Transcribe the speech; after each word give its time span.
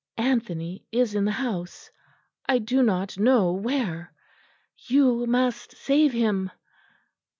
Anthony 0.17 0.83
is 0.91 1.13
in 1.13 1.25
the 1.25 1.31
house; 1.31 1.91
I 2.49 2.57
do 2.57 2.81
not 2.81 3.19
know 3.19 3.51
where. 3.53 4.11
You 4.87 5.27
must 5.27 5.77
save 5.77 6.11
him." 6.11 6.49